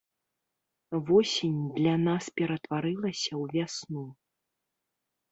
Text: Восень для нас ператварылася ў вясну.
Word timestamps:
Восень 1.09 1.59
для 1.77 1.91
нас 2.07 2.23
ператварылася 2.41 3.27
ў 3.27 3.43
вясну. 3.57 4.03